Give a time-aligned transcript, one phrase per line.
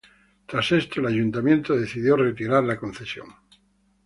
[0.47, 3.27] Tras esto, el Ayuntamiento decidió retirar la concesión.